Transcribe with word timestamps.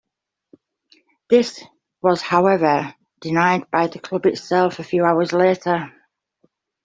This 1.29 1.63
was 2.01 2.23
however 2.23 2.95
denied 3.19 3.69
by 3.69 3.85
the 3.85 3.99
club 3.99 4.25
itself 4.25 4.79
a 4.79 4.83
few 4.83 5.05
hours 5.05 5.31
later. 5.31 5.93